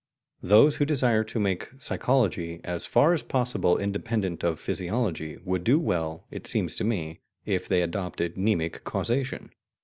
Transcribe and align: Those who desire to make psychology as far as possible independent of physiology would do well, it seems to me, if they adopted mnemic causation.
Those 0.41 0.77
who 0.77 0.85
desire 0.85 1.23
to 1.25 1.39
make 1.39 1.69
psychology 1.77 2.59
as 2.63 2.87
far 2.87 3.13
as 3.13 3.21
possible 3.21 3.77
independent 3.77 4.43
of 4.43 4.59
physiology 4.59 5.37
would 5.45 5.63
do 5.63 5.77
well, 5.79 6.25
it 6.31 6.47
seems 6.47 6.73
to 6.77 6.83
me, 6.83 7.19
if 7.45 7.67
they 7.67 7.83
adopted 7.83 8.35
mnemic 8.35 8.83
causation. 8.83 9.51